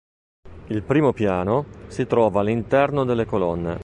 [0.69, 3.79] Il primo piano si trova all'interno delle colonne.